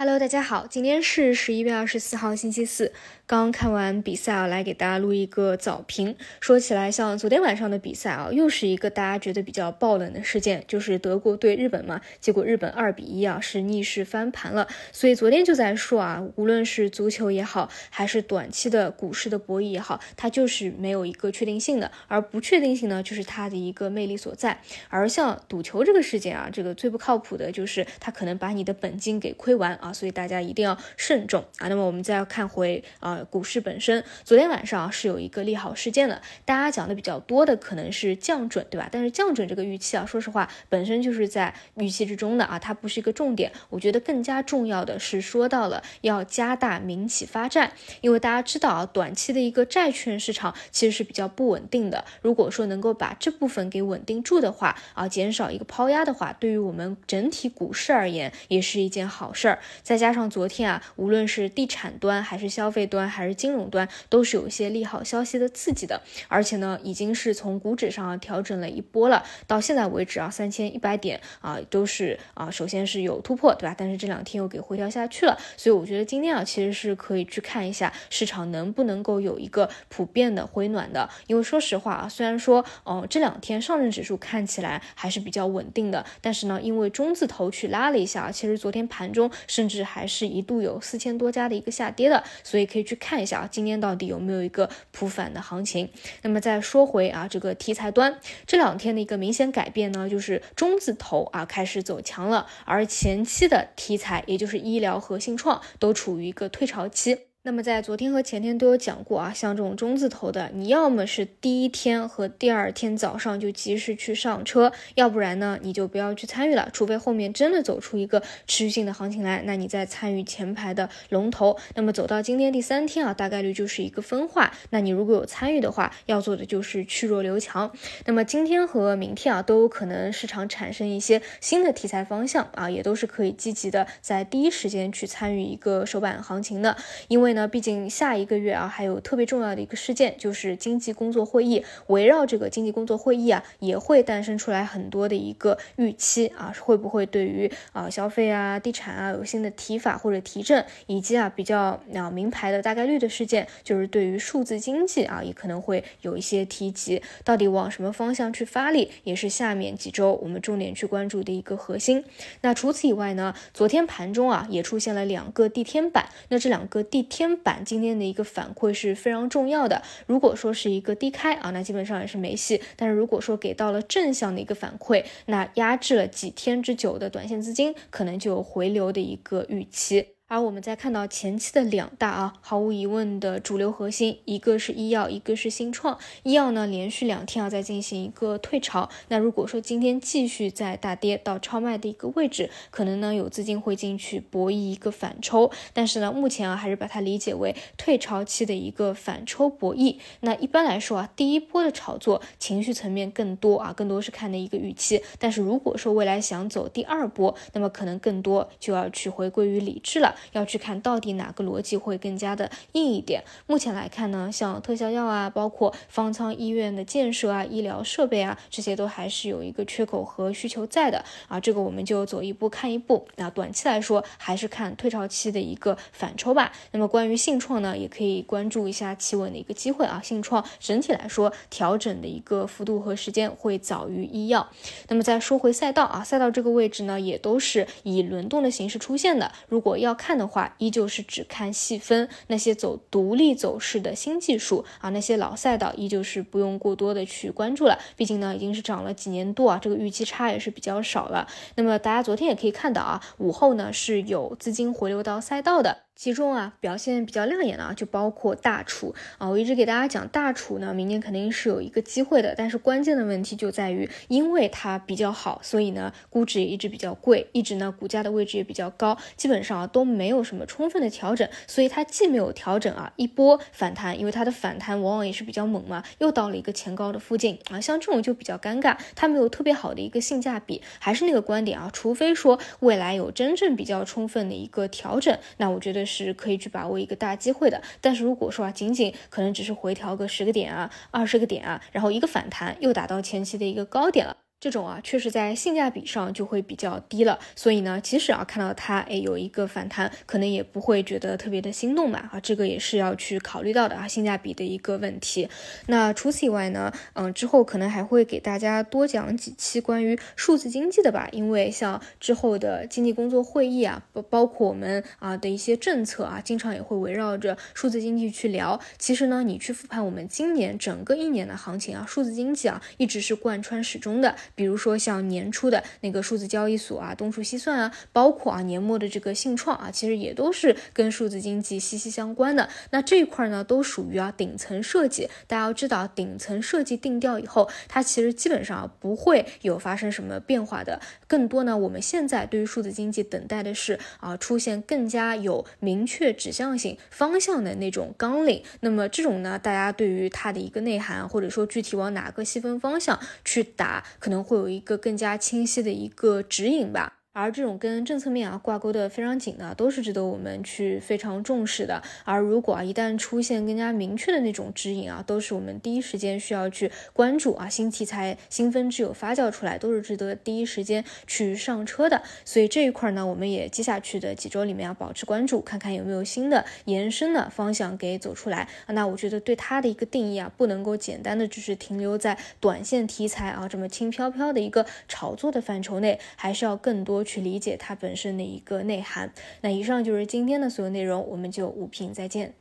[0.00, 2.92] Hello，大家好，今天是十一月二十四号，星期四。
[3.26, 6.14] 刚看完比赛啊，来给大家录一个早评。
[6.38, 12.00] 说起来，像昨天晚上的比赛啊，又是一个大家觉得比较爆冷的事件，就是德国对日本嘛。
[12.20, 14.68] 结果日本二比一啊，是逆势翻盘了。
[14.92, 21.90] 所以昨天就在说啊，无论是足球也好，还是短期的股市的博弈也好，它就是没有一个确定性的。
[22.06, 24.60] 而不确定性呢，就是它的一个魅力所在。
[24.88, 29.87] 而像赌球这个事件啊，这个最不靠谱的就是它可能把你的本金给亏完啊。
[29.92, 31.68] 所以大家一定要慎重啊。
[31.68, 33.18] 那么我们再要看回啊。
[33.30, 38.88] 股市本身，昨天晚上是有一个利好事件的，大家讲的比较多的可能是降准，对吧？
[38.90, 43.52] 但是降准这个预期啊，说实话本身就是在预期之中的啊，它不是一个重点。
[43.68, 52.04] 我觉得更加重要的是说到了要加大民企发债，因为大家知道啊，短期的一个债券市场其实是比较不稳定的。
[52.22, 59.58] 如果说能够把这部分给稳定住的话啊，减少一个抛压的话，对于我们整体股市而言也是一件好事儿。
[59.82, 69.24] 再加上昨天啊，无论是地产端还是消费端，还是金融端都是有一些利好消息的刺激的，而且呢，已经是从股指上调整了一波了。
[69.46, 73.74] 到现在为止啊，三千一百点啊，都是啊，首先是有突破，对吧？
[73.76, 81.08] 但是这两天又给回调下去了，所以我觉得今天啊，其实是可以去看一下市场能不能够有一个普遍的回暖的。
[81.26, 92.98] 因为说实话啊，虽然说哦这两天上证指数看起来还是比较稳定的，但是呢，因为中字头去拉了一下，其实昨天盘中甚至还是一度有四千多家的一个下跌的，所以可以去。
[93.00, 95.88] 看一下啊，今天到底有没有一个普反的行情？
[96.22, 107.27] 那么再说回啊，这个题材端这两天的一个明显改变呢，就是中字头啊开始走强了，而前期的题材，也就是医疗和信创，都处于一个退潮期。
[107.48, 121.56] 那么在昨天和前天都有讲过啊，像这种中字头的，你要么是第一天和第二天早上就及时去上车，要不然呢你就不要去参与了，除非后面真的走出一个持续性的行情来，那你再参与前排的龙头。
[121.74, 124.52] 那么走到今天第三天啊，大概率就是一个分化。
[124.68, 127.72] 那你如果有参与的话，要做的就是去弱留强。
[128.04, 136.76] 那么今天和明天啊，都有可能市场产生一些新的题材方向啊，也都是可以积极的在第一时间去参与一个首板行情的，
[137.08, 137.37] 因为。
[137.38, 141.64] 那毕竟下一个月啊，还有特别重要的一个事件，就是经济工作会议。
[141.86, 157.00] 围绕这个经济工作会议啊，也会诞生出来很多的一个预期啊，会不会对于啊消费啊、地产啊有新的提法或者提振，以及啊比较啊名牌的大概率的事件，就是对于数字经济啊也可能会有一些提及。
[157.24, 162.04] 到底往什么方向去发力，也是下面几周我们重点去关注的一个核心。
[162.40, 167.36] 那除此以外呢，昨天盘中啊也出现了两个地天板，那这两个地天天。
[167.38, 169.82] 板今天的一个反馈是非常重要的。
[170.06, 172.60] 如果说是一个低开啊，那基本上也是没戏。
[172.76, 180.17] 但是如果说给到了正向的一个反馈，那压制了几天之久的短线资金，可能就有回流的一个预期。
[180.30, 185.98] 而我们再看到前期的两大啊，毫无疑问的主流核心，一个是医药，一个是新创。
[186.22, 188.90] 医药呢，连续两天啊在进行一个退潮。
[189.08, 195.50] 那如果说今天继续在大跌到超卖的一个位置，可能呢有资金会进去博弈一个反抽。
[195.72, 199.96] 但是呢，目前啊还是把它理解为退潮期的一个反抽博弈。
[200.20, 205.02] 那一般来说啊，第一波的炒作情绪层面更多啊，更多是看的一个预期。
[205.18, 210.16] 但是如果说未来想走第二波，那么可能更多就要去回归于理智了。
[210.32, 213.22] 要去看到底哪个逻辑会更加的硬一点。
[213.46, 221.40] 目前来看呢，像特效药啊，包括方舱医院的建设啊、医疗设备啊，这些都还是有一个缺口和需求在的啊。
[221.40, 223.06] 这个我们就走一步看一步。
[223.16, 226.52] 那短期来说，还是看退潮期的一个反抽吧。
[226.70, 230.00] 那么关于信创呢，也可以关注一下企稳的一个机会啊。
[230.02, 234.48] 信创整体来说，调整的一个幅度和时间会早于医药。
[234.86, 239.32] 那么再说回赛道啊，赛道这个位置呢，也都是以轮动的形式出现的。
[239.48, 247.78] 如果要看看的话，依旧是只看细分那些走独立走势的新技术啊，那些老赛道依旧是不用过多的去关注了。
[247.94, 251.28] 毕竟呢，已经是涨了几年多啊，这个预期差也是比较少了。
[251.56, 255.87] 那么大家昨天也可以看到啊，午后呢是有资金回流到赛道的。
[255.98, 259.28] 其中啊，表现比较亮眼的啊，就包括大厨啊。
[259.28, 262.36] 我一直给大家讲，大厨呢，明年肯定是有一个机会的。
[262.38, 271.28] 但是关键的问题就在于，因为它比较好，所以呢，估值也一直比较贵，一直呢，股价的位置也比较高，基本上啊都没有什么充分的调整。
[271.48, 280.62] 所以它既没有调整啊，一波反弹，因为它的反弹往往也是比较猛嘛，又到了一个前高的附近啊，像这种就比较尴尬，它没有特别好的一个性价比。
[280.78, 285.87] 还是那个观点啊，除非说未来有真正比较充分的一个调整，那我觉得。
[285.88, 294.16] 是可以去把握一个大机会的，但是如果说啊，仅仅可能只是回调个十个点啊、二十个点啊，然后一个反弹又达到前期的一个高点了。
[294.40, 305.28] 这种啊，确实在性价比上就会比较低了，所以呢，即使啊看到它哎有一个反弹，可能也不会觉得特别的心动吧啊，这个也是要去考虑到的啊，性价比的一个问题。
[305.66, 318.60] 那除此以外呢，嗯，之后可能还会给大家多讲几期关于数字经济的吧，因为像之后的经济工作会议啊，包包括我们啊的一些政策啊，经常也会围绕着数字经济去聊。
[318.78, 324.14] 其实呢，你去复盘我们今年整个一年的行情啊，数字经济啊一直是贯穿始终的。
[324.34, 332.48] 比如说像年初的那个数字交易所啊，东数西算啊，包括啊年末的这个信创啊，其实也都是跟数字经济息息相关的。
[332.70, 335.08] 那这一块呢，都属于啊顶层设计。
[335.26, 340.80] 大家要知道，顶层设计定调以后，它其实基本上不会有发生什么变化的。
[341.06, 348.42] 更多呢，我们现在对于数字经济等待的是啊出现更加有明确指向性方向的那种纲领。
[348.60, 354.17] 那么这种呢，大家对于它的一个内涵，或者说具体往哪个细分方向去打，可能。
[354.22, 356.97] 会有一个更加清晰的一个指引吧。
[357.12, 361.82] 而这种跟政策面啊挂钩的非常紧的，都是值得我们去非常重视的。
[362.04, 367.48] 而如果啊一旦出现更加明确的那种指引啊，都是我们第一时间需要去关注啊。
[367.48, 372.02] 新题材、新分支有发酵出来，都是值得第一时间去上车的。
[372.24, 378.48] 所以这一块呢，我们也接下去的几周里面要保持关注，看看有没有新的延伸的方向给走出来。
[378.68, 386.97] 那我觉得对它的一个定义啊，不能够简单的只是停留在短线题材啊这么轻飘飘的一个炒作的范畴内，还是要更多。
[387.02, 389.12] 去理解它本身的一个内涵。
[389.40, 392.34] 那以上就是今天的所有内容，我们就五评再见。